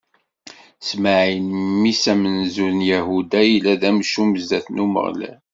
Smaɛil, 0.89 1.45
mmi-s 1.67 2.03
amenzu 2.11 2.67
n 2.77 2.79
Yahuda, 2.89 3.41
yella 3.51 3.73
d 3.81 3.83
amcum 3.89 4.31
zdat 4.43 4.67
n 4.69 4.83
Umeɣlal. 4.85 5.39